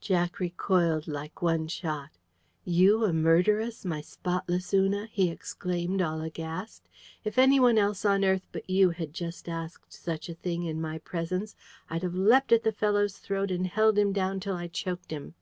[0.00, 2.08] Jack recoiled like one shot.
[2.64, 6.88] "YOU a murderess, my spotless Una!" he exclaimed, all aghast.
[7.22, 10.96] "If anyone else on earth but you had just asked such a thing in my
[11.00, 11.54] presence,
[11.90, 15.34] I'd have leapt at the fellow's throat, and held him down till I choked him!"